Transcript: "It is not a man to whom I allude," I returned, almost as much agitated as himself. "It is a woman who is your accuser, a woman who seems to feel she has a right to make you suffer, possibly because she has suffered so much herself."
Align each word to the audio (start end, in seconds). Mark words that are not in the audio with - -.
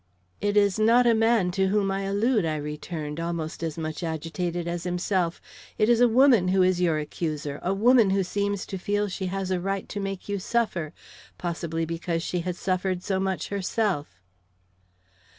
"It 0.41 0.57
is 0.57 0.79
not 0.79 1.05
a 1.05 1.13
man 1.13 1.51
to 1.51 1.67
whom 1.67 1.91
I 1.91 2.05
allude," 2.05 2.43
I 2.43 2.55
returned, 2.55 3.19
almost 3.19 3.61
as 3.61 3.77
much 3.77 4.01
agitated 4.01 4.67
as 4.67 4.83
himself. 4.83 5.39
"It 5.77 5.89
is 5.89 6.01
a 6.01 6.07
woman 6.07 6.47
who 6.47 6.63
is 6.63 6.81
your 6.81 6.97
accuser, 6.97 7.59
a 7.61 7.71
woman 7.71 8.09
who 8.09 8.23
seems 8.23 8.65
to 8.65 8.79
feel 8.79 9.07
she 9.09 9.27
has 9.27 9.51
a 9.51 9.59
right 9.61 9.87
to 9.89 9.99
make 9.99 10.27
you 10.27 10.39
suffer, 10.39 10.91
possibly 11.37 11.85
because 11.85 12.23
she 12.23 12.39
has 12.39 12.57
suffered 12.57 13.03
so 13.03 13.19
much 13.19 13.49
herself." 13.49 14.19